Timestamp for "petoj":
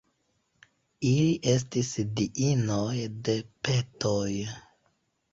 3.69-4.31